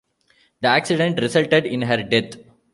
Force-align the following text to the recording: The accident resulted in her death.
The 0.61 0.67
accident 0.67 1.21
resulted 1.21 1.67
in 1.67 1.83
her 1.83 2.01
death. 2.01 2.39